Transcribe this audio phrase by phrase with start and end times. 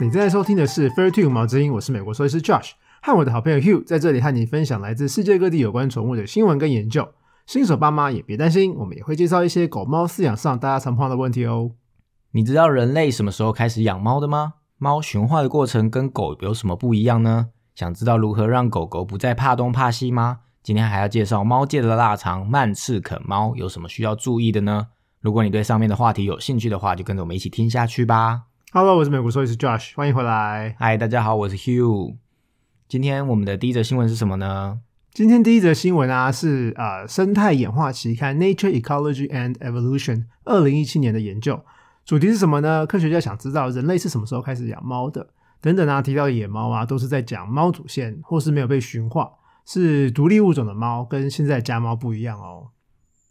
[0.00, 2.70] 你正在收听的是《Fair Two 毛之音》，我是美国兽医师 Josh，
[3.02, 7.08] 和我的好朋友 Hugh 在这里和你分享来自世界各地有关宠物的新闻跟研究。
[7.46, 11.72] 新手爸妈也别担心，我们也会介绍一些狗猫饲养上大家常碰到的问题哦。
[12.30, 14.54] 你知道人类什么时候开始养猫的吗？
[14.76, 17.48] 猫驯化的过程跟狗有什么不一样呢？
[17.74, 20.38] 想知道如何让狗狗不再怕东怕西吗？
[20.62, 24.86] 今天还要介绍猫界的腊肠曼赤肯猫有什么需要注意的呢？
[25.20, 28.42] 如果你对上面的话题有兴趣的话，就跟着我们一起听下去吧。
[28.70, 30.76] Hello，我是美国兽医师 Josh，欢迎回来。
[30.78, 32.16] 嗨，大家好，我是 Hugh。
[32.86, 34.80] 今天我们的第一则新闻是什么呢？
[35.10, 41.64] 今天第一则新闻啊，是呃生态演化期刊《Nature Ecology and Evolution》二零一七年的研究，
[42.04, 42.86] 主题是什么呢？
[42.86, 45.26] 科学家想知道人类是什么时候开始养猫的，
[45.62, 49.30] 等等啊，提到野猫啊，都是在讲猫祖先或是没有被驯化，
[49.64, 52.68] 是独立物种的猫，跟现在家猫不一样哦。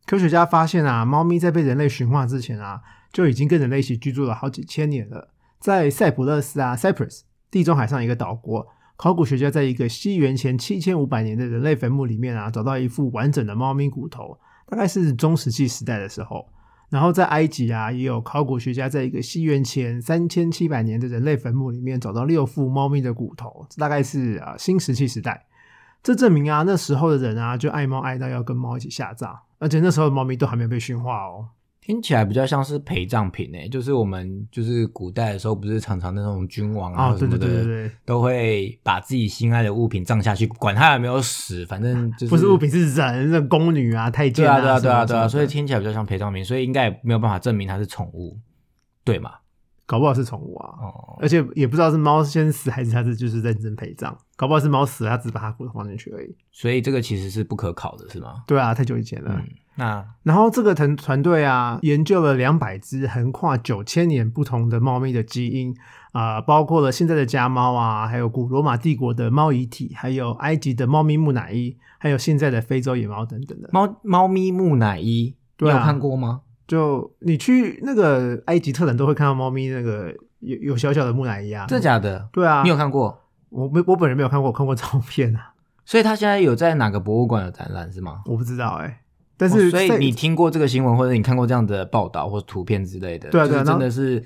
[0.07, 5.29] 科学家发现啊，猫咪在被人类驯化之前啊，就已经跟人类一起居住了好几千年了。
[5.59, 16.47] 在塞浦路斯啊 （Cyprus） 地中海上一个岛国，考古学家在一个西元前七千五百年的人类坟墓里面啊，找到一副完整的猫咪骨头，大概是中石器时代的时候。
[16.89, 25.45] 然后在埃及啊，也有考古学家在一个西元前三千七百年的人类坟墓里面找到六副猫咪的骨头，这大概是啊新石器时代。
[26.02, 31.50] 这证明啊，那时候的人啊，就爱猫爱到要跟猫一起下葬，而且那时候的猫咪都还没有被驯化哦。
[31.88, 48.38] 听起来比较像是陪葬品诶，就是我们就是古代的时候，不是常常那种君王啊哦，什么的，对对对对对，都会把自己心爱的物品葬下去，管他有没有死，反正就是不是物品是人，那宫女啊、太监对啊，对啊，对啊，对啊，所以听起来比较像陪葬品，所以应该也没有办法证明它是宠物，
[49.05, 49.31] 对嘛？
[49.85, 50.67] 搞不好是宠物啊。
[50.81, 56.35] 哦，而且也不知道是猫先死还是它是就是认真陪葬，搞不好是猫死了，它只把它骨头放进去而已。
[56.51, 58.44] 所以这个其实是不可考的，是吗？
[58.45, 59.31] 对啊，太久以前了。
[59.33, 59.47] 嗯，
[59.78, 65.75] 那然后这个团团队啊，研究了两百只横跨九千年不同的猫咪的基因
[66.11, 73.69] 啊、包括了现在的家猫啊，还有古罗马帝国的猫遗体，还有埃及的猫咪木乃伊，还有现在的非洲野猫等等的。
[73.72, 76.41] 猫猫咪木乃伊，对啊你有看过吗？
[76.66, 81.68] 就你去那个埃及特展都会看到猫咪那个有有小小的木乃伊啊。
[81.68, 82.28] 真的假的？
[82.31, 83.22] 对啊，你有看过？
[83.50, 85.53] 我没我本人没有看过，我看过照片啊，
[85.85, 88.24] 所以他现在有在哪个博物馆有展览是吗？
[88.25, 89.01] 我不知道哎、
[89.38, 94.24] 但是、哦所以你听过这个新闻，或者你看过这样的报道或图片之类的，对啊对啊真的是。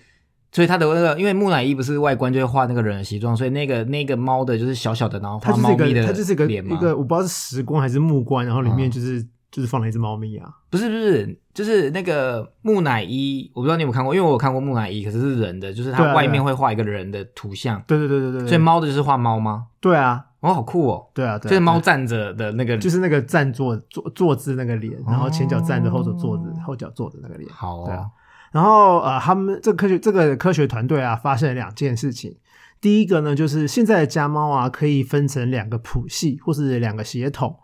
[0.54, 10.50] 所以他的那个，因为木乃伊不是外观就会画那个人的形状，所以那个那个猫的就是小小的，然后它就是一个画猫咪的它就是一个脸嘛一个我不知道是石棺还是木棺，然后里面嗯就是、就是放了一只猫咪啊。
[10.70, 19.68] 不是不是，就是那个木乃伊，我不知道你有没有看过，因为我有看过木乃伊，可是是人的，就是它外面会画一个人的图像，对对对对对对，所以猫的就是画猫吗？
[19.80, 21.08] 对啊哦，好酷哦！
[21.14, 27.50] 对啊对啊，就是猫站着的那个，就是那个站坐坐坐姿那个脸，然后前脚站着，哦后手坐着，后脚坐着那个脸。
[27.52, 28.12] 好对啊哦，
[28.52, 32.36] 然后呃，他们这个科学这个科学团队啊，发现了两件事情。
[32.82, 37.56] 第一个呢，就是现在的家猫啊，可以分成两个谱系或是两个血统。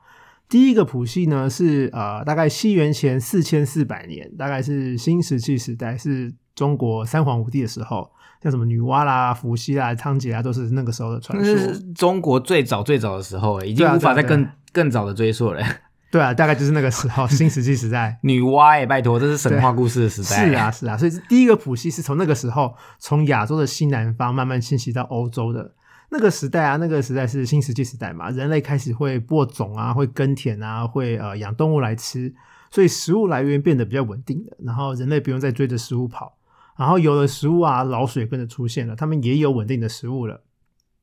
[0.50, 8.10] 第一个谱系呢是呃，大概西元前四千四百年，大概是新石器时代，是中国三皇五帝的时候，
[8.42, 11.58] 像什么女娲啦、伏羲啦、仓颉啊，都是那个时候的传那说。
[11.58, 15.62] 是中国最早最早的时候，已经无法再更更早的追溯了。
[16.10, 18.18] 对啊，大概就是那个时候，新石器时代。
[18.24, 20.48] 女娲哎，拜托，这是神话故事的时代。
[20.48, 25.74] 是啊，，是啊，所以第一个谱系是从那个时候从亚洲的西南方慢慢迁徙到欧洲的
[26.10, 32.34] 那个时代啊，那个时代是新石器时代嘛，人类开始会播种啊，会耕田啊，会呃养动物来吃，
[32.72, 36.38] 所以食物来源变得比较稳定的，然后人类不用再追着食物跑，
[36.78, 40.42] 然后有了食物啊，老鼠也跟着出现了，他们也有稳定的食物了，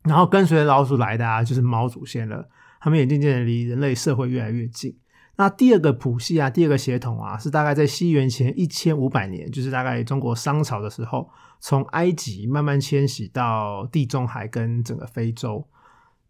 [0.04, 2.48] 然后跟随老鼠来的啊，就是猫祖先了，
[2.80, 4.96] 他们也渐渐的离人类社会越来越近。
[5.36, 11.28] 那第二个谱系啊，第二个血统啊，是大概在西元前一千五百年，就是大概中国商朝的时候，
[11.60, 15.66] 从埃及慢慢迁徙到地中海跟整个非洲。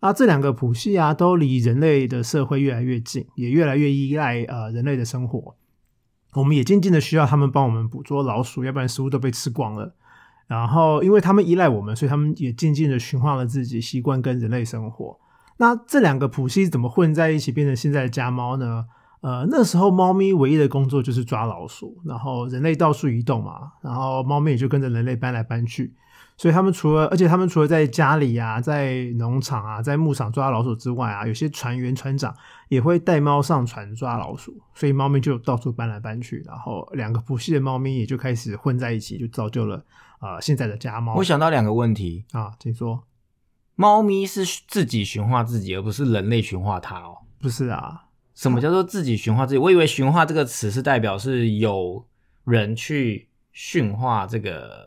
[0.00, 5.56] 那这两个谱系啊，都离人类的社会越来越近，也越来越依赖呃人类的生活。
[6.34, 9.95] 我们也渐渐的需要他们帮我们捕捉老鼠，要不然食物都被吃光了。
[10.47, 15.18] 然后，因为他们依赖我们，所以他们也渐渐的驯化了自己，习惯跟人类生活。
[15.56, 18.86] 那这两个谱系怎么混在一起，变成现在的家猫呢？
[19.21, 25.95] 呃，那时候猫咪唯一的工作就是抓老鼠，然后人类到处移动嘛，然后猫咪也就跟着人类搬来搬去。
[26.36, 32.34] 所以他们除了，而且他们除了在家里啊，在农场啊，在牧场抓老鼠之外啊，有些船员、船长
[32.68, 39.84] 也会带猫上船抓老鼠，所以猫咪就到处搬来搬去，然后两个谱系的猫咪也就开始混在一起，就造就了
[40.21, 41.15] 呃现在的家猫。
[41.15, 43.00] 我想到两个问题：啊，请说，
[43.76, 47.18] 猫咪是自己驯化自己，而不是人类驯化它哦。
[47.41, 48.04] 不是啊，
[48.34, 49.59] 什么叫做自己驯化自己？
[49.59, 52.06] 我以为驯化这个词是代表是有
[52.44, 54.86] 人去驯化这个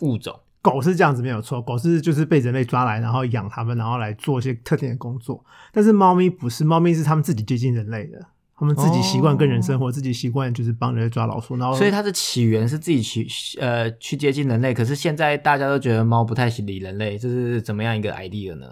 [0.00, 0.38] 物种。
[0.60, 5.44] 狗是这样子没有错，狗是就是被人类抓来，然后养它们，然后来做一些特定的工作。
[5.72, 8.26] 但是猫咪不是，猫咪是它们自己接近人类的，
[8.58, 11.56] 它们自己习惯跟人生活，自己习惯就是帮人类抓老鼠。
[11.56, 13.26] 然后，所以它的起源是自己去
[13.60, 18.66] 呃去接近人类，可是现在大家都觉得猫不太理人类，这是怎么样一个 idea 呢？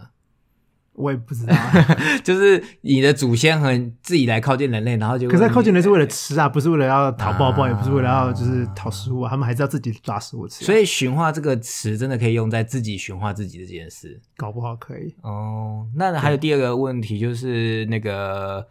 [0.94, 1.54] 我也不知道，
[2.22, 10.64] 就是你的祖先很自己来靠近人类，然后就可是靠近人是为了吃啊，不是为了要讨抱抱，也不是为了要就是讨食物，啊他们还是要自己抓食物吃。
[10.64, 15.84] 所以驯化这个词真的可以用在自己驯化自己的这件事，搞不好可以哦。
[15.96, 18.64] 那还有第二个问题就是那个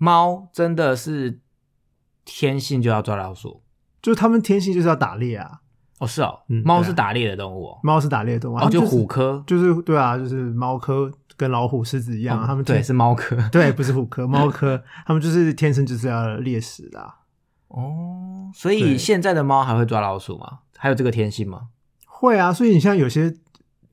[0.00, 1.40] 猫真的是
[2.24, 3.62] 天性就要抓老鼠，
[4.00, 5.60] 就是他们天性就是要打猎啊。
[5.98, 11.12] 哦，是哦，猫是打猎的动物哦，猫是打猎动物，哦，就虎科，就是对啊，就是猫科。
[11.36, 17.00] 跟老虎、狮子一样，他们对是猫科， 对不是虎科，猫科， 他们就是天生就是要猎食的。
[17.68, 20.58] 哦，所以现在的猫还会抓老鼠吗？
[20.76, 21.68] 还有这个天性吗？
[22.04, 23.34] 会啊，所以你像有些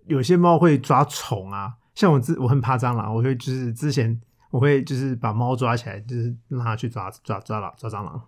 [0.08, 8.22] 有些猫会抓虫啊，像我自我很怕蟑螂，我会就是之前我会就是把猫抓起来，就是让它去抓抓抓老抓蟑螂，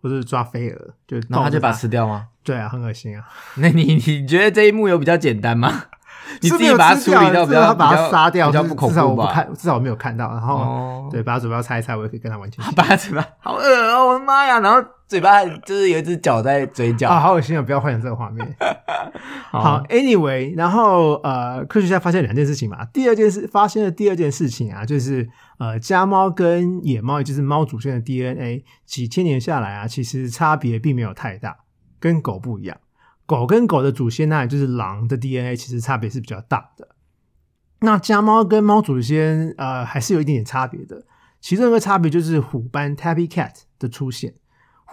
[0.00, 2.28] 或者抓飞蛾，就然后它就把它吃掉吗？
[2.44, 3.24] 对啊，很恶心啊。
[3.58, 5.84] 那你你觉得这一幕有比较简单吗？
[6.42, 9.44] 你自己把它处理掉，不要把它杀掉，比较不恐怖吧？
[9.54, 10.28] 至少我没有看到。
[10.30, 12.64] 然后，对，把它嘴巴拆一拆，我也可以跟它完全。
[12.74, 14.08] 把它嘴巴，好恶哦！
[14.08, 14.58] 我的妈呀！
[14.58, 17.62] 然后嘴巴就是有一只脚在嘴角啊，好恶心啊！
[17.62, 18.56] 不要幻想这个画面。
[19.52, 22.84] 好，Anyway，然后呃，科学家发现两件事情嘛。
[22.86, 31.56] 第二件事，发现的第二件事情啊，就是呃，家猫跟野猫，也就是猫祖先的 DNA，几千年下来啊，其实差别并没有太大，
[32.00, 32.76] 跟狗不一样。
[33.26, 36.88] 狗跟狗的祖先那也就是狼的 DNA，其实差别是比较大的。
[37.80, 41.04] 那家猫跟猫祖先，呃，还是有一点点差别的。
[41.40, 44.34] 其中一个差别就是虎斑 （tabby cat） 的出现。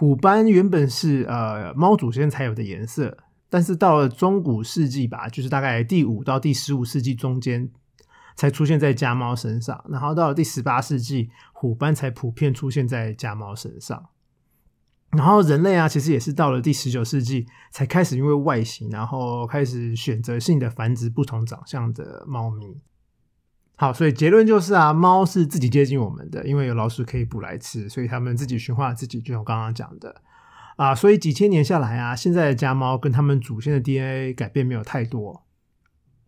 [0.04, 3.18] 虎斑原本是呃猫祖先才有的颜色，
[3.50, 7.72] 但是到了中古世纪吧，就是大概第五到第十五世纪中间，
[8.36, 9.82] 才出现在家猫身上。
[9.88, 14.10] 然后到了第十八世纪，虎斑才普遍出现在家猫身上。
[15.12, 22.76] 然后人类啊，其实也是到了第十九世纪才开始因为外形，然后开始选择性的繁殖不同长相的猫咪。
[23.75, 30.22] 好，所以结论就是啊，猫是自己接近我们的，因为有老鼠可以捕来吃，所以他们自己驯化自己，就像我刚刚讲的
[30.78, 30.94] 啊。
[30.94, 35.44] 所以几千年下来啊，现在的家猫跟他们祖先的 DNA 改变没有太多，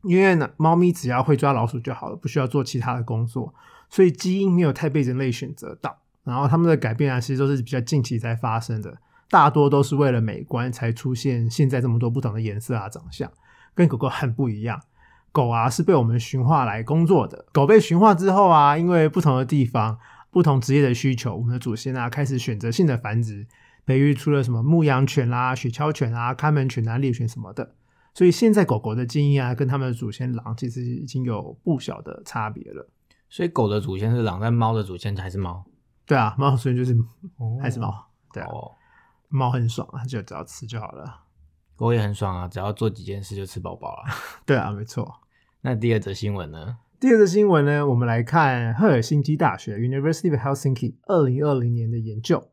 [0.02, 3.54] 因为呢，猫咪只要会抓老鼠就好了，不需要做其他的工作，
[3.90, 6.00] 所以基因没有太被人类选择到。
[6.24, 8.98] 然后它们的改变啊，其实都是比较近期才发生的，
[9.30, 13.32] 大多都是为了美观才出现现在这么多不同的颜色啊、长相，
[13.76, 14.82] 跟狗狗很不一样。
[15.36, 20.00] 狗啊是被我们驯化来工作的，狗被驯化之后啊，因为不同的地方、
[20.32, 23.46] 不同职业的需求，我们的祖先啊开始选择性的繁殖，
[23.86, 27.76] 培育出了什么牧羊犬啦、雪橇犬啊、看门犬啊、猎犬什么的。
[28.14, 32.90] 所以现在狗狗的基因啊，跟他们的祖先狼其实已经有不小的差别了。
[33.28, 35.66] 所以狗的祖先是狼，但猫的祖先才是猫。
[36.06, 36.96] 对啊，猫所以就是
[37.62, 37.94] 还是猫，
[38.32, 38.48] 对啊，
[39.28, 41.24] 猫很爽啊，就只要吃就好了。
[41.76, 44.04] 狗也很爽啊，只要做几件事就吃饱饱了。
[44.48, 45.20] 对啊，没错。
[45.66, 46.78] 那第二则新闻呢？
[47.00, 52.52] 第二则新闻呢，我们来看赫尔辛基大学 University of Helsinki 二零二零年的研究。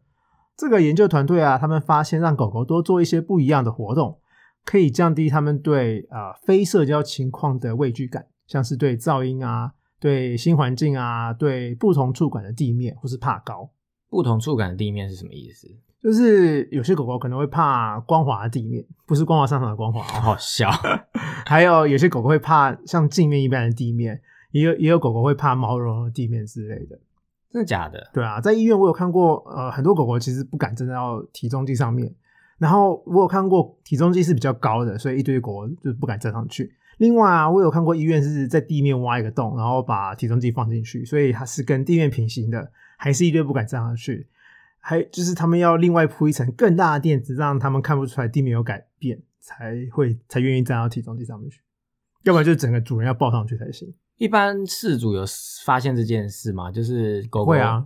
[0.56, 4.18] 这个研究团队啊，他们发现让狗狗多做一些不一样的活动，
[4.64, 9.72] 可以降低他们对啊非社交情况的畏惧感，像是对噪音啊。
[10.00, 13.70] 对新环境啊，对不同触感的地面，或是怕高。
[14.12, 15.66] 不同触感的地面是什么意思？
[16.02, 20.70] 就是有些狗狗可能会怕光滑的地面，不是光滑上场的光滑，好笑。
[21.46, 26.98] 还有有些狗狗会怕像镜面一般的地面，也有也有狗狗会怕毛茸茸的地面之类的。
[27.50, 28.10] 真的假的？
[28.12, 32.14] 对啊，在医院我有看过，呃，很多狗狗其实不敢站到体重计上面，
[32.58, 36.74] 然后我有看过体重计是比较高的，所以一堆狗狗就不敢站上去。
[36.98, 42.70] 另外啊，我有看过医院是在地面挖一个洞，然后把体重计放进去，所以它是跟地面平行的，
[43.02, 44.28] 还是一堆不敢站上去，
[44.78, 51.60] 还就是他们要另外铺一层更大的垫子，让他们看不出来地面有改变，才会才愿意站到体重计上面去，
[52.22, 53.92] 要不然就整个主人要抱上去才行。
[54.18, 55.24] 一般饲主有
[55.64, 56.70] 发现这件事吗？
[56.70, 57.84] 就是狗狗会啊，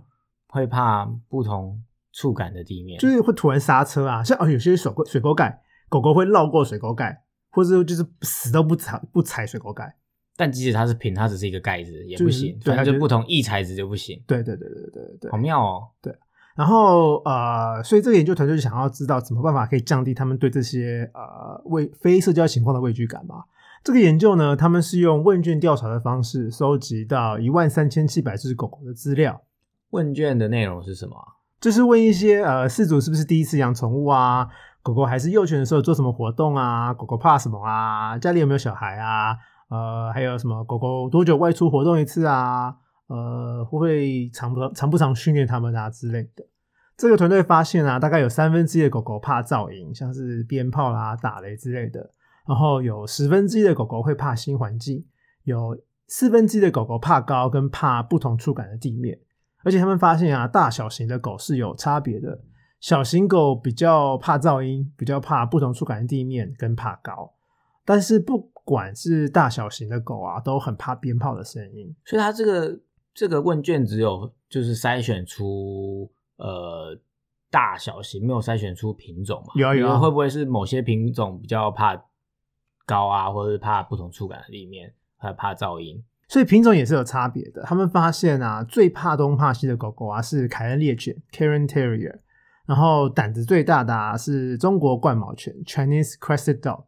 [0.49, 1.81] 会怕不同
[2.13, 7.23] 触感的地面，就是会突然刹车啊，像哦有些水沟水沟盖，狗狗会绕过水沟盖。
[7.49, 9.95] 或者就是死都不踩不踩水沟盖，
[10.37, 14.23] 但即使它是平，它只是一个盖子也不行，对，它就不同异材质就不行。
[14.25, 15.87] 对对对对对对，好妙哦。
[16.01, 16.15] 对，
[16.55, 23.43] 然后呃，所以这个研究团队就想要知道怎么办法可以降低他们对这些呃畏非社交情况的畏惧感嘛？
[23.83, 29.41] 这个研究呢，他们是用问卷调查的方式收集到一万三千七百只狗狗的资料。
[29.89, 31.15] 问卷的内容是什么？
[31.59, 34.47] 就是问一些呃，饲主是不是第一次养宠物啊？
[34.83, 36.93] 狗狗还是幼犬的时候做什么活动啊？
[36.93, 38.17] 狗狗怕什么啊？
[38.19, 39.35] 家里有没有小孩啊？
[39.69, 42.75] 呃，还有什么狗狗多久外出活动一次啊？
[43.07, 46.45] 呃，会不会常不常不常训练它们啊之类的？
[46.97, 52.09] 这个团队发现啊，大概有三分之一的狗狗怕噪音，像是鞭炮啦、打雷之类的。
[52.47, 55.05] 然后有十分之一的狗狗会怕新环境，
[55.43, 59.19] 有四分之一的狗狗怕高跟怕不同触感的地面。
[59.63, 62.39] 而且他们发现啊，大小型的狗是有差别的。
[62.79, 67.33] 小型狗比较怕噪音，比较怕不同触感的地面，跟怕高。
[67.83, 71.95] 但是不管是大小型的狗啊，都很怕鞭炮的声音。
[72.03, 72.77] 所以它这个
[73.13, 76.99] 这个问卷只有就是筛选出呃
[77.49, 79.53] 大小型，没有筛选出品种嘛？
[79.55, 81.95] 有啊有啊会不会是某些品种比较怕
[82.85, 86.03] 高啊，或者是怕不同触感的地面，还怕噪音？
[86.27, 87.61] 所以品种也是有差别的。
[87.61, 92.19] 他们发现啊，最怕东怕西的狗狗啊是凯恩猎犬 （Karen Terrier），
[92.65, 96.83] 然后胆子最大的啊是中国冠毛犬 （Chinese Crested Dog）。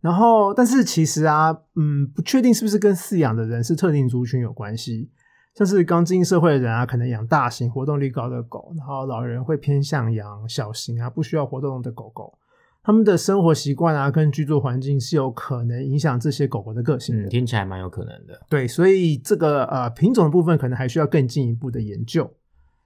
[0.00, 5.10] 然后，但是其实啊，嗯，不确定是不是跟饲养的人是特定族群有关系。
[5.54, 12.38] 像是刚进社会的人啊，可能养大型、活动力高的狗；然后老人会偏向养小型啊、不需要活动的狗狗。
[12.82, 17.24] 他们的生活习惯啊，跟居住环境是有可能影响这些狗狗的个性的。
[17.24, 18.40] 嗯，听起来蛮有可能的。
[18.48, 22.32] 对，所以这个呃品种的部分可能还需要更进一步的研究。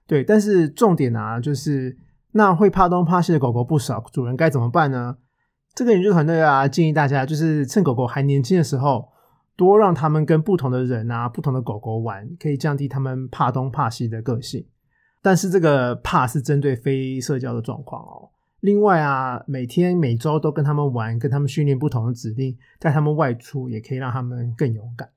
[0.05, 1.95] 对，但是重点啊，就是
[2.31, 5.15] 那会怕东怕西的狗狗不少，主人该怎么办呢？
[5.75, 9.09] 这个研究团队啊，建议大家就是趁狗狗还年轻的时候，
[9.57, 14.65] 多让他们跟不同的人啊、不同的狗狗玩，可以降低他们怕东怕西的个性。
[15.21, 18.29] 但是这个怕是针对非社交的状况哦。
[18.61, 25.09] 另外啊，每天每周都跟他们玩，跟他们训练不同的指令，带他们外出，也可以让他们更勇敢。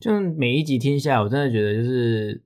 [0.00, 2.42] 就每一集听下来，我真的觉得就是，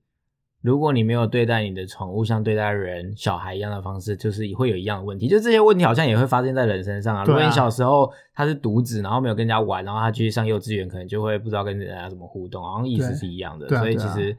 [0.65, 5.29] 如果你没有对待你的宠物像对待人、小孩一样的方式，就是会有一样的问题。
[5.29, 7.23] 就这些问题好像也会发生在人身上啊。
[7.23, 13.69] 如果你小时候他是独子，然后没有跟人家玩，然后他去上幼稚园，可能就会不知道跟人家怎么互动，好像意思是一样的。
[13.69, 14.35] 所以其实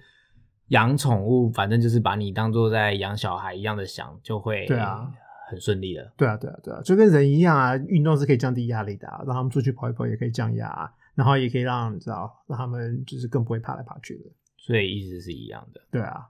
[0.69, 5.07] 养宠物，反正就是把你当做在养小孩一样的想，就会对啊
[5.47, 6.11] 很顺利了。
[6.17, 14.23] 对啊，对啊，对啊，就跟人一样啊，运动是可以降低压力的、啊，让他们出去跑一跑也可以降压、啊，然后也可以让你知道，让他们就是更不会爬来爬去的。
[14.65, 15.81] 所以意思是一样的。
[15.91, 16.25] 对啊，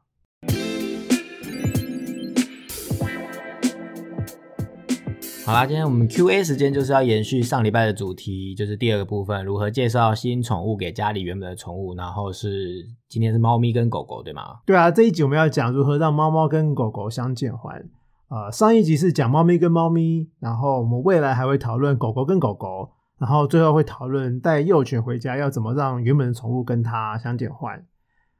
[5.46, 11.96] 好啦，今天我们 Q&A 时间就是要延续上礼拜的主题，就是第二个部分，如何介绍新宠物给家里原本的宠物。
[11.96, 14.60] 然后是今天是猫咪跟狗狗，对吗？
[14.66, 17.90] 对啊，这一集我们要讲如何让猫猫跟狗狗相见欢。
[18.28, 27.86] 呃，上一集是讲猫咪跟猫咪，然后我们未来还会讨论狗狗跟狗狗，然后最后会讨论带幼犬回家要怎么让原本的宠物跟它相见欢。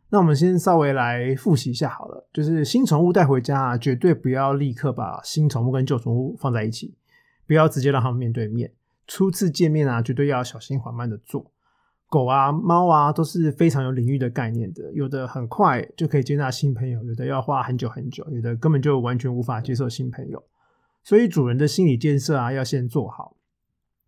[0.10, 6.96] 那我们先稍微来复习一下好了，就是新宠物带回家啊，绝对不要立刻把新宠物跟旧宠物放在一起，
[7.48, 8.72] 不要直接让它们面对面。
[9.08, 11.52] 初次见面啊，绝对要小心缓慢的做。
[12.08, 20.42] 狗啊、猫啊都是非常有领域的概念的，有的很快就可以接纳新朋友，有的要花很久很久，有的根本就完全无法接受新朋友。
[21.04, 23.36] 所以主人的心理建设啊，要先做好，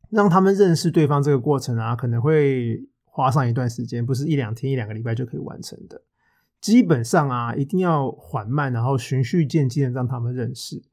[0.10, 6.00] 让他们认识对方这个过程啊，可能会花上一段时间，不是一两天、一两个礼拜就可以完成的。
[6.62, 10.84] 基本上啊，一定要缓慢，然后循序渐进的让他们认识。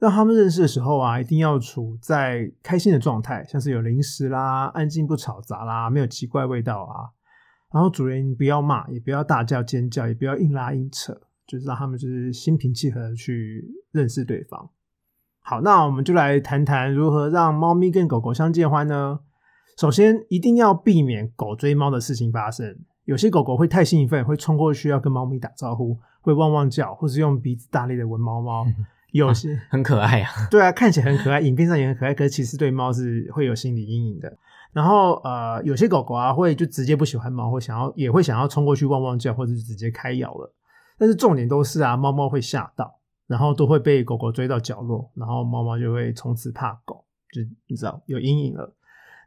[0.00, 7.14] 让他们认识的时候啊，一定要处在开心的状态，像是有零食啦、安静不吵杂啦、没有奇怪味道啊。
[7.72, 14.68] 然后主人不要骂，也不要大叫尖叫，也不要硬拉硬扯，就是让他们就是心平气和的去认识对方。
[15.38, 19.20] 好，那我们就来谈谈如何让猫咪跟狗狗相见欢呢？
[19.78, 22.76] 首先，一定要避免狗追猫的事情发生。
[23.04, 28.66] 有些狗狗会太兴奋，会冲过去要跟猫咪打招呼，会汪汪叫，或是用鼻子大力的闻猫猫。
[29.12, 30.48] 有些很可爱啊。
[30.50, 34.36] 对啊，看起来很可爱，影片上也很可爱，可是其实对猫是会有心理阴影的。
[34.72, 40.52] 然后呃，有些狗狗啊会就直接不喜欢猫，或想要也会想要冲过去汪汪叫，或者是直接开咬了。
[40.98, 48.74] 但是重点都是啊，猫猫会吓到，然后都会被狗狗追到角落，然后猫猫就会从此怕狗，就你知道有阴影了。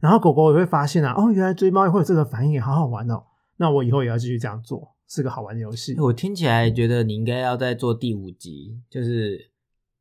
[0.02, 3.24] 然后狗狗也会发现啊，哦，原来追猫也会有这个反应，好好玩哦。
[3.58, 5.96] 那我以后也要继续这样做，是个好玩的游戏。
[6.00, 9.52] 我听起来觉得你应该要再做第五集，就是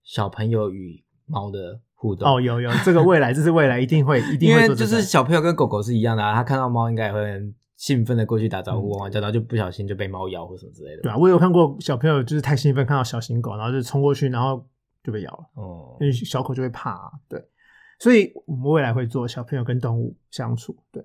[0.02, 2.26] 小朋友与猫的互动。
[2.26, 4.90] 哦，有有，这个未来，这是未来一定会 一定会做这个。
[4.90, 11.02] 是小朋友跟狗狗是一样的啊，他看到猫应该也会很兴奋的过去打招呼、汪汪叫，然后就不小心就被猫咬或什么之类的。
[11.02, 14.66] 嗯对啊，我有看过小朋友就是太兴奋看到小型狗，然后就冲过去，然后
[15.04, 17.10] 就被咬了，哦因为小狗就会怕、啊。
[17.28, 17.38] 对，
[18.00, 20.76] 所以我们未来会做小朋友跟动物相处。
[20.90, 21.04] 对，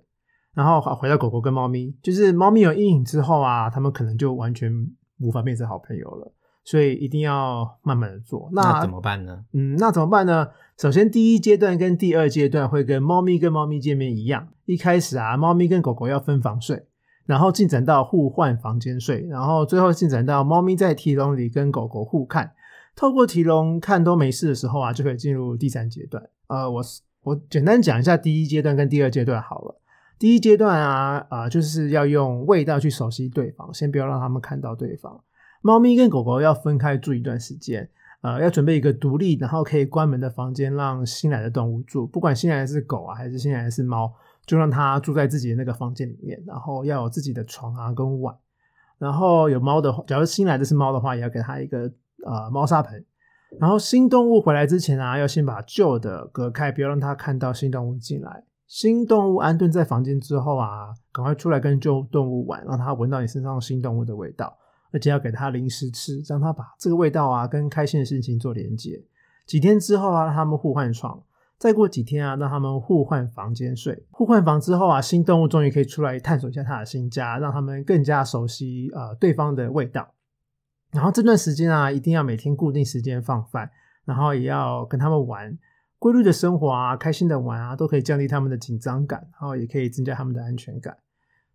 [0.55, 4.71] 然后好回到狗狗跟猫咪，就是猫咪有阴影之后啊，它们可能就完全
[5.19, 6.31] 无法变成好朋友了。
[6.67, 8.49] 所以一定要慢慢的做。
[8.51, 9.45] 那怎么办呢？
[9.53, 10.47] 嗯，那怎么办呢？
[10.79, 16.87] 首先，第一阶段跟第二阶段会跟猫咪跟猫咪见面一样，一开始啊，猫咪跟狗狗要分房睡，
[17.27, 22.53] 然后进展到互换房间睡，然后最后进展到猫咪在提笼里跟狗狗互看，
[22.95, 26.23] 透过提笼看都没事的时候啊，就可以进入第三阶段。
[26.47, 26.81] 呃，我
[27.23, 29.81] 我简单讲一下第一阶段跟第二阶段好了。
[30.17, 35.21] 第一阶段啊，啊，就是要用味道去熟悉对方，先不要让他们看到对方。
[35.61, 37.89] 猫咪跟狗狗要分开住一段时间。
[38.21, 42.07] 呃，要准备一个独立，然后可以关门的房间，让新来的动物住。
[42.07, 44.11] 不管新来的是狗啊，还是新来的是猫，
[44.47, 46.41] 就让它住在自己的那个房间里面。
[46.47, 48.35] 然后要有自己的床啊，跟碗。
[48.97, 51.91] 然后有猫的话，假如新来的是猫的话，也要给它一个
[52.25, 53.05] 呃猫砂盆。
[53.59, 58.43] 然后新动物回来之前啊，要先把旧的隔开，不要让它看到新动物进来。
[58.67, 64.57] 新动物安顿在房间之后啊，赶快出来跟旧动物玩，让它闻到你身上新动物的味道。
[64.91, 69.03] 而且要给它零食吃，让它把这个味道啊跟开心的事情做连接。
[69.45, 71.21] 几天之后啊，让他们互换床。
[71.57, 74.05] 再过几天啊，让他们互换房间睡。
[74.11, 80.14] 互换房之后啊，新动物终于可以出来探索一下它的新家，让他们更加熟悉呃对方的味道。
[80.95, 83.69] 然后这段时间啊，一定要每天固定时间放饭，
[84.05, 85.55] 然后也要跟他们玩，
[85.99, 90.95] 规律的生活啊，开心的玩啊，都可以降低他们的紧张感，然后也可以增加他们的安全感。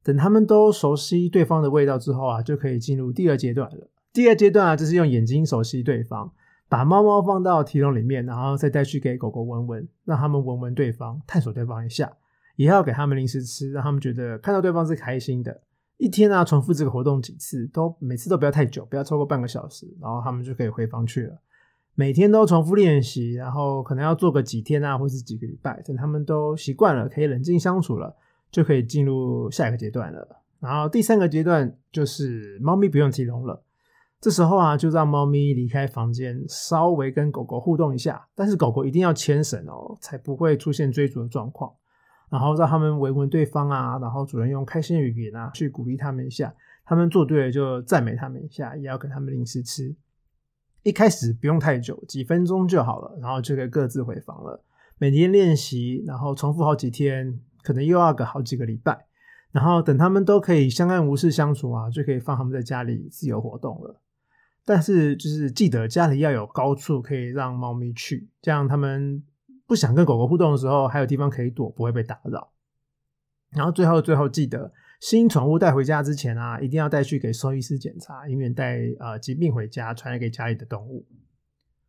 [0.02, 3.88] 等他们都熟悉对方的味道之后啊，就可以进入第二阶段了。
[4.12, 6.30] 第二阶段啊，就是用眼睛熟悉对方，
[6.68, 12.12] 把猫猫放到提笼里面，然后再带去给狗狗闻闻，让他们闻闻对方，探索对方一下。
[12.56, 15.62] 也要给他们零食吃，让他们觉得看到对方是开心的。
[16.00, 21.38] 一天啊，重复这个活动几次，都每次都不要太久，不要超过半个小时，然后他们就可以回房去了。
[21.94, 28.16] 每天都重复练习，然后可能要做个几天啊，或是几个礼拜，等他们都习惯了，可以冷静相处了。
[28.50, 30.42] 就可以进入下一个阶段了。
[30.58, 33.62] 然后第三个阶段就是猫咪不用提笼了，
[34.20, 38.26] 这时候啊，就让猫咪离开房间，稍微跟狗狗互动一下。
[38.34, 41.72] 但是狗狗一定要牵绳哦，才不会出现追逐的状况。
[42.30, 46.54] 然后让他们闻闻对方啊，然后主人用开心的语言啊去鼓励他们一下。
[46.86, 49.94] 他们做对了就赞美他们一下，也要给他们零食吃。
[50.82, 54.64] 一开始不用太久，几分钟就好了，然后就可以各自回房了。
[54.96, 57.40] 每天练习，然后重复好几天。
[57.62, 59.04] 可能又要个好几个礼拜，
[59.52, 64.00] 然后等他们都可以相安无事相处啊，就可以放他们在家里自由活动了。
[64.64, 69.22] 但是就是记得家里要有高处可以让猫咪去，这样他们
[69.70, 72.50] 不想跟狗狗互动的时候，还有地方可以躲，不会被打扰。
[73.50, 81.06] 然后最后最后记得，新宠物带回家之前啊，一定要带去给兽医师检查，以免带呃疾病回家传染给家里的动物。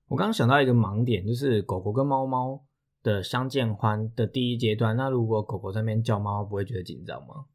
[0.10, 2.64] 我刚刚想到一个盲点，就是狗狗跟猫猫。
[3.04, 7.46] 的相见欢的第一阶段，那如果狗狗在那边叫，猫猫不会觉得紧张吗？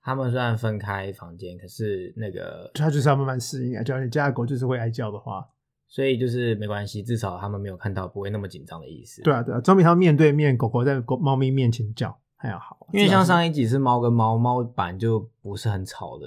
[0.00, 3.82] 他们虽然分开房间，可是那个它就是要慢慢适应啊。
[3.82, 5.44] 假如你家的狗就是会爱叫的话，
[5.88, 9.22] 所以就是没关系，至少他们没有看到，不会那么紧张的意思。
[9.22, 12.86] 对啊，对啊，总比它面对面狗狗在狗猫咪面前叫还要好。
[12.92, 16.26] 因为像上一集是猫跟猫，猫版就不是很吵的，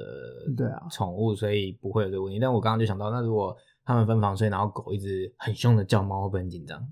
[0.57, 2.39] 对啊，宠物，所以不会有这个问题。
[2.39, 6.85] 但我刚刚就想到，那如果他们分房睡，然后狗一直很凶的叫，猫会不会很紧张？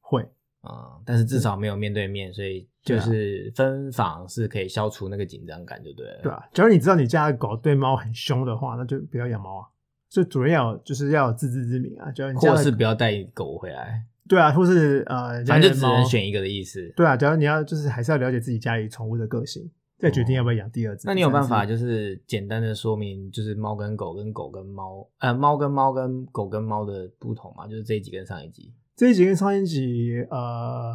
[0.00, 0.22] 会。
[0.60, 6.20] 啊，但是至少没有面对面，所以就是分房是可以消除那个紧张感，就对了。
[6.22, 9.64] 对啊，假如你知道你家的狗对猫很凶的话，那就不要养猫啊。
[10.10, 14.04] 所以主人要就是要有自知之明啊，假如你或是不要带狗回来。
[14.28, 16.92] 对啊，或是呃，反正就只能选一个的意思。
[16.94, 19.68] 对啊，假如你要就是还是要了解自己家里宠物的个性，
[19.98, 21.02] 再决定要不要养第二只。
[21.06, 27.66] 那你有办法就是简单的说明，就是猫跟狗跟狗跟猫，呃，猫跟猫跟狗跟猫的不同吗？
[27.66, 28.72] 就是这一集跟上一集。
[28.94, 30.94] 这一集跟上一集，呃，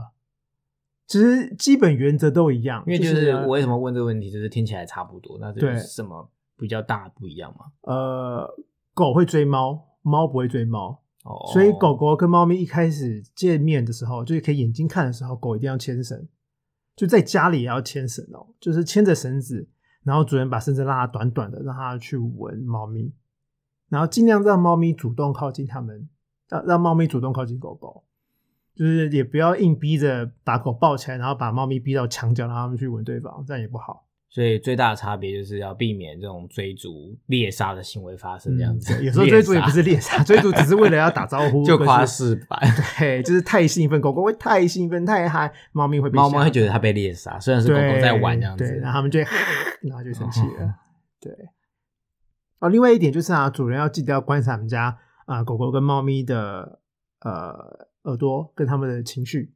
[1.07, 2.83] 其实基本原则都一样。
[2.87, 7.65] 因为就是我为什么问这个问题，就是听起来差不多，那是什么比较大不一样吗？
[7.81, 8.47] 呃，
[8.95, 11.03] 狗会追猫，猫不会追猫。
[11.23, 16.27] 哦，所以狗狗跟猫咪一开始见面的时候，就是可以眼睛看的时候，狗一定要牵绳，
[16.95, 19.69] 就在家里也要牵绳哦，就是牵着绳子，
[20.01, 23.13] 然后主人把绳子拉短短的，让它去闻猫咪，
[23.89, 26.09] 然后尽量让猫咪主动靠近它们。
[26.47, 28.03] 让让猫咪主动靠近狗狗，
[28.75, 34.04] 就是也不要硬逼着把狗抱起来，然后把猫咪逼到墙角，让它们去闻对方，这样也不好。
[34.35, 39.01] 所以最大的差别就是要避免这种追逐猎杀的行为发生，这样子。
[39.01, 42.59] 有时候追逐也不是猎杀，追逐只是为了要打招呼， 就夸示版。
[42.99, 49.21] 对，就是太兴奋，狗狗会太兴奋太嗨，猫咪会猫猫会觉得它被猎杀，虽然是狗狗在玩这样子，然后它们就
[49.87, 50.75] 然后就生气了。
[51.21, 51.31] 对。
[52.59, 54.97] 哦，另外一点就是啊，主人要记得要观察我们家。
[55.25, 56.81] 啊，狗狗跟猫咪的
[57.21, 59.55] 呃耳朵跟它们的情绪，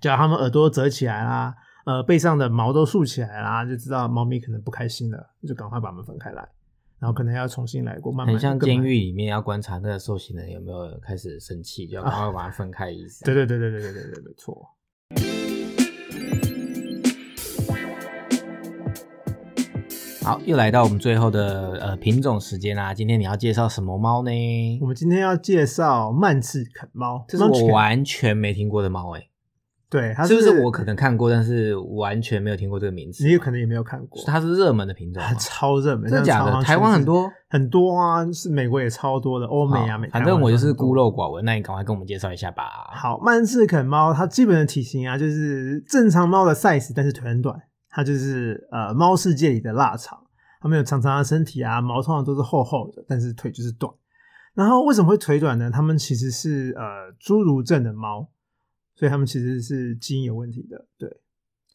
[0.00, 6.48] 只要它们耳朵折起来啦，呃，背上的毛都竖起来啦，就知道猫咪可能不开心了，就赶快把门分开来，
[6.98, 8.32] 然后可能要重新来过，慢慢。
[8.32, 13.22] 很像监狱里面要观察那个受刑人有没有开始生气，就要赶快把它分开意思。
[13.26, 14.66] 对对对对对对对对，没错。
[20.22, 24.30] 好，又来到我们最后的呃品种时间啦，今天你要介绍什么猫呢？
[24.80, 29.28] 我们今天要介绍曼赤肯猫，这是我完全没听过的猫哎。
[29.88, 33.32] 对，它是不是我可能看过，但是完全没有听过这个名字你？
[33.32, 35.32] 有可能也没有看过，它是热门的品种它？
[35.34, 36.62] 超热门，真的假的？
[36.62, 41.04] 台湾很多，很多啊，是美国也超多的，欧美啊，反正我就是孤陋。
[41.04, 42.64] 寡闻，那你赶快跟我们介绍一下吧。
[42.92, 47.56] 好，曼氏肯猫它基本的体型啊，就是正常猫的 size，但是腿很短，
[47.90, 50.18] 它就是呃猫世界里的腊肠。
[50.60, 53.92] 它们有长长的身体啊，毛通常都是厚厚的，但是腿就是短。
[54.54, 55.70] 然后为什么会腿短呢？
[55.70, 58.26] 它们其实是呃侏儒症的猫，
[58.94, 61.20] 所以他们其实是基因有问题的，对。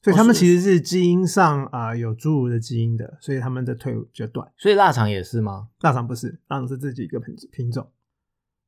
[0.02, 4.50] 所以他们其实是基因上啊、呃有侏儒的基因的，所以他们的腿比较短。
[4.58, 5.68] 所以腊肠也是吗？
[5.82, 7.92] 腊肠不是，腊肠是自己一个品品种。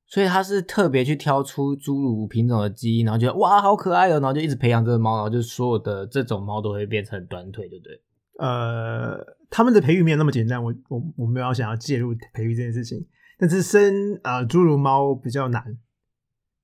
[0.06, 8.02] 所以他是特别去挑出侏儒品种的基因，然后觉得哇好可爱哦，然后就一直培养这个猫，然后就所有的这种猫都会变成短腿，对不对？
[8.38, 15.78] 呃，他们的培育没有那么简单，我我我没有想要介入培育这件事情，但是生呃侏儒猫比较难，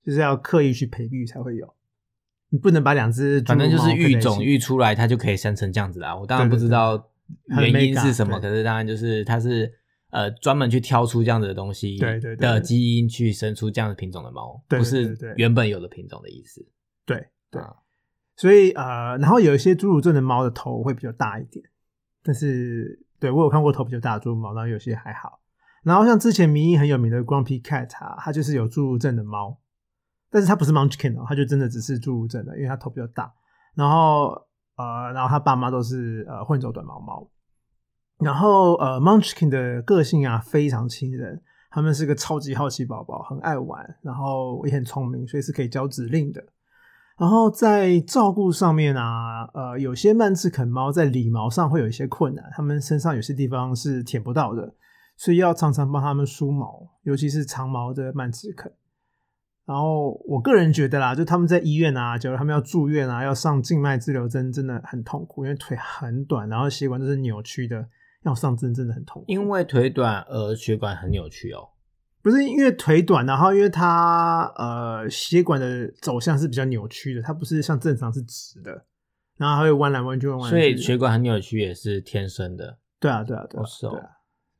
[0.03, 1.73] 就是要刻意去培育才会有，
[2.49, 6.15] 你不能把两只反正就是育种育出来，它就可以生成这样子啦。
[6.15, 7.09] 我当然不知道
[7.59, 9.71] 原因是什么，可是当然就是它是
[10.11, 12.47] 呃专门去挑出这样子的东西对对对。
[12.47, 16.65] 的基因去生出这样的品种的猫，不是原本有的品种的意思。
[17.05, 17.73] 对对，啊。
[18.35, 21.65] 所以呃，然后有一些侏儒症的猫的头会比较大一点，
[22.23, 25.41] 但是对我有看过头比较大的侏儒猫，然后有些还好。
[25.83, 29.57] 然后像之前迷音很有名的 Grumpy Cat 啊，它就是有侏儒症的猫，
[30.29, 33.31] 但是它不是 Munchkin 哦，它就真的只是侏儒症的，因为它头比较大。
[33.75, 34.29] 然后
[34.75, 37.29] 呃，然后他爸妈都是呃混种短毛猫。
[38.19, 46.43] 然后呃，Munchkin 的个性啊非常亲人，他们是个超级好奇宝宝，很爱玩，然后也很聪明，所以是可以教指令的。
[47.19, 54.73] 然后在照顾上面啊，呃，有些曼赤肯猫在理毛上会有一些困难，它们身上有些地方是舔不到的，
[55.15, 58.71] 所以要常常帮它们梳毛，尤其是长毛的曼赤肯。
[59.67, 67.85] 然后我个人觉得啦，就他们在医院啊，假如他们要住院啊，要上静脉支流针，真的很痛苦，因为腿很短，然后血管都是扭曲的，
[68.23, 69.25] 要上针真的很痛苦。
[69.27, 71.67] 因为腿短而血管很扭曲哦。
[72.21, 78.85] 不是因为腿短，然后因为它呃血管的走向是比较扭曲的，它不是像正常是直的，
[79.35, 80.57] 然后它会弯来弯去，弯来弯去。
[80.57, 82.77] 所以血管很扭曲也是天生的。
[82.99, 84.07] 对啊，对啊，对啊，哦是哦对啊，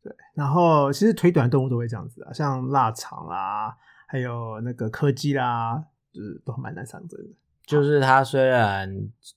[0.03, 0.15] 对。
[0.33, 3.75] 然后其实腿短的动物都会这样子啊，像腊肠啦，
[4.07, 7.27] 还有那个柯基啦，就是都蛮难上阵的。
[7.67, 8.89] 就是它虽然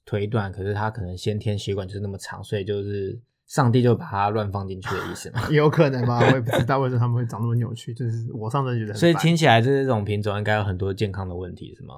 [0.06, 5.46] 腿短，可是它可能先天血管就是那么长，所以就是上帝就把它乱放进去的意思嘛。
[5.50, 11.94] 有可能吧，我也不知道 为什么他们会长那么扭曲，就是我上阵觉得所以烦听起来这种品种应该有很多健康的问题，是吗？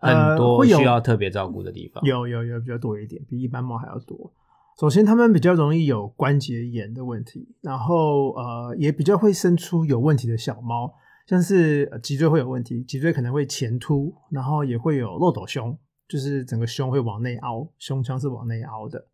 [0.00, 2.02] 呃很多需要特别照顾的地方。
[2.04, 4.32] 有有有比较多一点，比一般猫还要多。
[4.78, 10.94] 首先，它们比较容易有关节炎的问题，然后呃，也比较会生出有问题的小猫，
[11.28, 19.06] 像是呃脊椎会有问题，脊椎可能会前凸，然后也会有漏斗胸，就是整个胸会往内凹，胸腔是往内凹的。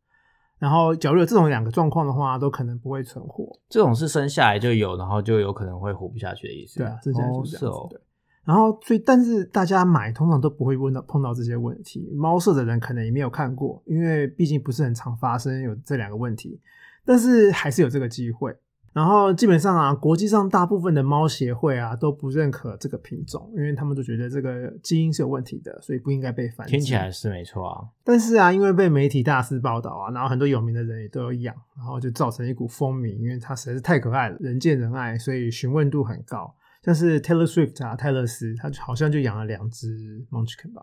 [0.60, 3.44] 然后，假如有这种两个状况的话，都可能不会存活。
[3.68, 6.78] 这种是生下来就有，然后就有可能会活不下去的意思。
[6.78, 7.80] 对啊，生下来哦就是这样子。
[7.80, 7.88] 哦。
[7.90, 8.00] 对。
[8.44, 16.60] 然后，所以但是大家买通常都不会问到碰到这些问题，猫舍的人可能也没有看过，因为毕竟不是很常发生有这两个问题，
[17.04, 18.56] 但是还是有这个机会。
[18.94, 26.70] 然后基本上啊，国际上大部分的猫协会啊都不认可这个品种，因为他们都觉得这个基因是有问题的，所以不应该被繁殖。
[26.70, 27.84] 听起来是没错啊。
[28.04, 36.54] 但是啊，因为被媒体大肆报道啊，然后很多有名的人也都有养，然后就造成一股风靡，因为它实在是太可爱了，人见人爱，所以询问度很高。
[36.84, 40.82] 像是 Taylor Swift 啊，泰勒斯，他好像就养了两只 Munchkin 吧。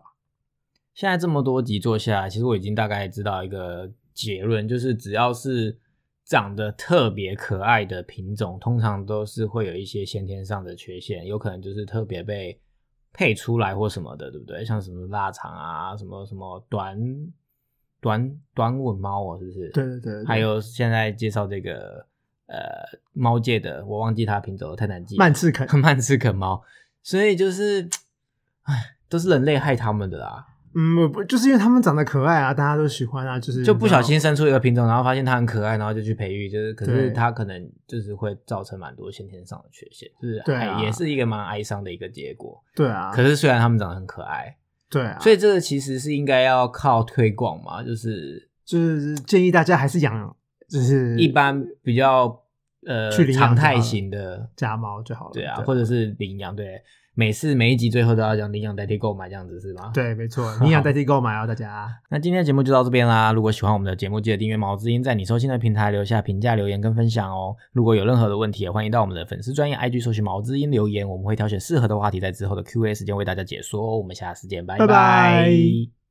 [0.92, 5.78] 现在这么多集做下来，其实我已经大概知道一个结论，就是只要是
[6.24, 12.58] 长得特别可爱的品种，通常都是会有一些先天上的缺陷，有可能就是特别被
[13.12, 14.64] 配出来或什么的，对不对？
[14.64, 16.98] 像什么腊肠啊，什么什么短
[18.00, 19.68] 短短吻猫哦，是不是？
[19.70, 22.06] 对对对对还有现在介绍这个
[22.46, 22.58] 呃
[23.12, 25.18] 猫界的，我忘记它品种了，太难记了。
[25.18, 26.62] 曼赤肯， 曼赤肯猫，
[27.02, 27.88] 所以就是，
[28.62, 30.46] 唉，都是人类害他们的啦。
[30.74, 42.62] 嗯，不，就是因为他们长得可爱啊，大家都喜欢啊，就是就不小心生出一个品种，然后发现它很可爱，然后就去培育，就是可是它可能就是会造成蛮多先天上的缺陷，就是对也是一个蛮哀伤的一个结果。
[42.74, 44.56] 对啊，可是虽然它们长得很可爱，
[44.88, 50.34] 对啊，所以这个其实是应该要靠推广嘛，就是就是建议大家还是养，
[50.68, 52.42] 就是一般比较
[52.86, 55.32] 呃去常态型的，家猫就好了。
[55.34, 56.82] 对啊，或者是领养，对，
[57.14, 59.90] 每次每一集最后都要讲领养代替购买这样子是吗？。
[59.92, 61.88] 对，没错，领养代替购买哦，大家。
[62.10, 63.32] 那今天的节目就到这边啦。
[63.32, 67.54] 如果喜欢我们的节目，记得订阅毛之音，在你收听的平台留下评价、留言跟分享哦。
[67.72, 73.98] 如果有任何的问题，也欢迎到我们的粉丝专业 IG 搜寻毛之音留言，我们会挑选适合的话题，在之后的 Q&A 时间为大家解说哦。
[73.98, 76.01] 我们下次见，拜拜拜